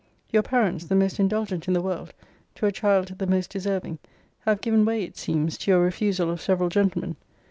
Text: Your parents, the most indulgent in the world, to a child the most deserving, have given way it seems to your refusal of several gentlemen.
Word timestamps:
Your 0.31 0.41
parents, 0.41 0.85
the 0.85 0.95
most 0.95 1.19
indulgent 1.19 1.67
in 1.67 1.75
the 1.75 1.81
world, 1.83 2.11
to 2.55 2.65
a 2.65 2.71
child 2.71 3.09
the 3.19 3.27
most 3.27 3.51
deserving, 3.51 3.99
have 4.47 4.59
given 4.59 4.83
way 4.83 5.03
it 5.03 5.15
seems 5.15 5.59
to 5.59 5.69
your 5.69 5.81
refusal 5.81 6.31
of 6.31 6.41
several 6.41 6.69
gentlemen. 6.69 7.17